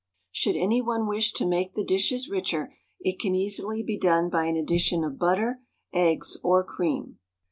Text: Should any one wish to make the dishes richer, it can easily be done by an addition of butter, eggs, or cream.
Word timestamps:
Should 0.31 0.55
any 0.55 0.81
one 0.81 1.05
wish 1.07 1.31
to 1.33 1.45
make 1.45 1.75
the 1.75 1.83
dishes 1.83 2.27
richer, 2.27 2.73
it 3.01 3.19
can 3.19 3.35
easily 3.35 3.83
be 3.83 3.99
done 3.99 4.31
by 4.31 4.45
an 4.45 4.55
addition 4.55 5.03
of 5.03 5.19
butter, 5.19 5.61
eggs, 5.93 6.37
or 6.43 6.63
cream. 6.63 7.19